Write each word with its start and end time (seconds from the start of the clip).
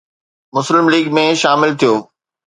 مسلم 0.55 0.85
ليگ 0.93 1.05
۾ 1.19 1.25
شامل 1.41 1.69
ٿيو 1.79 1.93